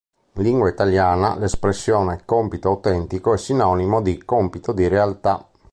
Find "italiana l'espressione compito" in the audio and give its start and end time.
0.69-2.69